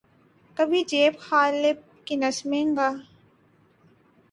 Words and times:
کبھی 0.57 0.81
حبیب 0.81 1.13
جالب 1.21 1.77
کی 2.05 2.15
نظمیں 2.15 2.65
گا۔ 2.75 2.91